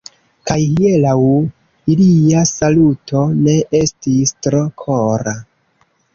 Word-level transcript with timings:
Kaj 0.51 0.55
hieraŭ 0.77 1.25
ilia 1.95 2.41
saluto 2.53 3.23
ne 3.43 3.55
estis 3.83 4.35
tro 4.49 4.65
kora. 4.87 5.37